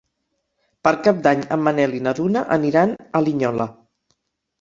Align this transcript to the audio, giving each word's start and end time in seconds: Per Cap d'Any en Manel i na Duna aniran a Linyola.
Per 0.87 0.93
Cap 1.07 1.19
d'Any 1.27 1.43
en 1.55 1.61
Manel 1.67 1.93
i 1.97 1.99
na 2.05 2.13
Duna 2.21 2.43
aniran 2.57 2.95
a 3.21 3.23
Linyola. 3.27 3.69